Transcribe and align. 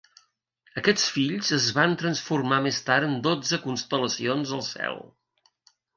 Aquests 0.79 1.03
fills 1.17 1.51
es 1.57 1.67
van 1.79 1.93
transformar 2.03 2.59
més 2.69 2.79
tard 2.87 3.09
en 3.11 3.15
dotze 3.29 3.61
constel·lacions 3.67 4.55
al 4.59 4.65
cel. 4.73 4.99